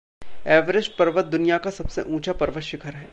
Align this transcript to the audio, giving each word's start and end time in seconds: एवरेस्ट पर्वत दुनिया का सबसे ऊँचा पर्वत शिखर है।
एवरेस्ट 0.47 0.97
पर्वत 0.97 1.25
दुनिया 1.25 1.57
का 1.57 1.69
सबसे 1.69 2.01
ऊँचा 2.01 2.33
पर्वत 2.33 2.63
शिखर 2.63 2.93
है। 2.93 3.09